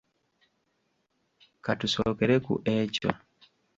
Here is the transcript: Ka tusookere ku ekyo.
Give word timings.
Ka 1.63 1.71
tusookere 1.79 2.35
ku 2.45 2.53
ekyo. 2.77 3.09